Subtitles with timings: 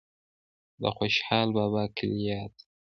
[0.81, 2.55] د خوشال بابا کلیات